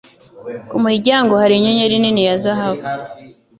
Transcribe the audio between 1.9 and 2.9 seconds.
nini ya zahabu.